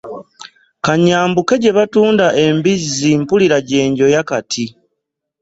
[0.85, 4.65] Ka nnyambuke gye batunda embizzi mpulira gye njoya kati.